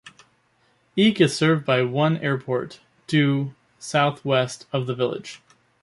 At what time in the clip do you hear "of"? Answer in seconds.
4.73-4.87